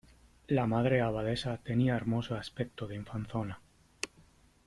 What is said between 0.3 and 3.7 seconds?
la Madre Abadesa tenía hermoso aspecto de infanzona: